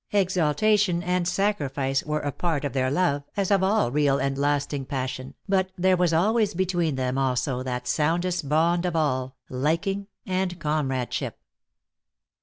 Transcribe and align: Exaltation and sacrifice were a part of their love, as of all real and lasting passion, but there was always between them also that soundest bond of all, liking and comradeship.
Exaltation 0.13 1.03
and 1.03 1.27
sacrifice 1.27 2.03
were 2.03 2.21
a 2.21 2.31
part 2.31 2.65
of 2.65 2.73
their 2.73 2.89
love, 2.89 3.21
as 3.37 3.51
of 3.51 3.61
all 3.61 3.91
real 3.91 4.17
and 4.17 4.35
lasting 4.35 4.83
passion, 4.83 5.35
but 5.47 5.69
there 5.77 5.95
was 5.95 6.11
always 6.11 6.55
between 6.55 6.95
them 6.95 7.19
also 7.19 7.61
that 7.61 7.87
soundest 7.87 8.49
bond 8.49 8.83
of 8.87 8.95
all, 8.95 9.35
liking 9.47 10.07
and 10.25 10.59
comradeship. 10.59 11.37